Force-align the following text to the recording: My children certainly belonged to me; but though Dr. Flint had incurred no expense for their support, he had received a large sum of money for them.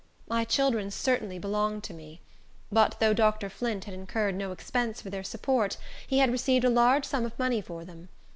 My 0.27 0.45
children 0.45 0.89
certainly 0.89 1.37
belonged 1.37 1.83
to 1.83 1.93
me; 1.93 2.21
but 2.71 2.95
though 2.99 3.13
Dr. 3.13 3.51
Flint 3.51 3.83
had 3.83 3.93
incurred 3.93 4.33
no 4.33 4.51
expense 4.51 4.99
for 4.99 5.11
their 5.11 5.23
support, 5.23 5.77
he 6.07 6.17
had 6.17 6.31
received 6.31 6.65
a 6.65 6.71
large 6.71 7.05
sum 7.05 7.23
of 7.23 7.37
money 7.37 7.61
for 7.61 7.85
them. 7.85 8.09